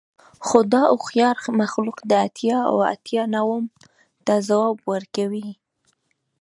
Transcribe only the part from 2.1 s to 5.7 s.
اتیا اوه اتیا نوم ته ځواب ورکوي